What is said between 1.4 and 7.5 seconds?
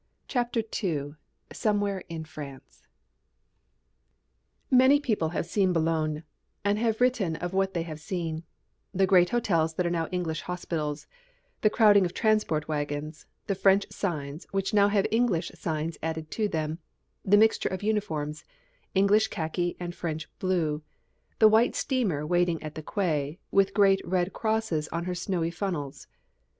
"SOMEWHERE IN FRANCE" Many people have seen Boulogne and have written